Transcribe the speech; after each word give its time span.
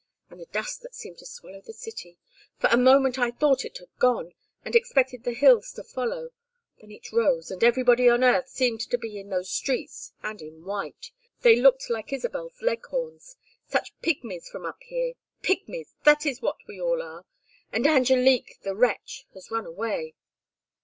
And 0.31 0.39
the 0.39 0.47
dust 0.47 0.81
that 0.81 0.95
seemed 0.95 1.19
to 1.19 1.27
swallow 1.27 1.61
the 1.61 1.73
city. 1.73 2.17
For 2.57 2.65
a 2.71 2.75
moment 2.75 3.19
I 3.19 3.29
thought 3.29 3.63
it 3.63 3.77
had 3.77 3.95
gone, 3.99 4.33
and 4.65 4.75
expected 4.75 5.23
the 5.23 5.33
hills 5.33 5.71
to 5.73 5.83
follow. 5.83 6.31
Then 6.79 6.89
it 6.89 7.11
rose 7.11 7.51
and 7.51 7.63
everybody 7.63 8.09
on 8.09 8.23
earth 8.23 8.47
seemed 8.47 8.79
to 8.81 8.97
be 8.97 9.19
in 9.19 9.29
those 9.29 9.51
streets 9.51 10.11
and 10.23 10.41
in 10.41 10.65
white. 10.65 11.11
They 11.41 11.55
looked 11.55 11.87
like 11.91 12.11
Isabel's 12.11 12.63
Leghorns. 12.63 13.35
Such 13.67 13.93
pigmies 14.01 14.49
from 14.49 14.65
up 14.65 14.81
here. 14.81 15.13
Pigmies! 15.43 15.93
That 16.03 16.25
is 16.25 16.41
what 16.41 16.57
we 16.67 16.81
all 16.81 17.03
are. 17.03 17.23
And 17.71 17.85
Angélique, 17.85 18.59
the 18.63 18.73
wretch, 18.75 19.27
has 19.35 19.51
run 19.51 19.67
away." 19.67 20.15